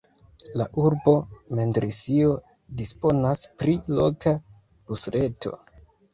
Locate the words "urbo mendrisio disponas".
0.83-3.45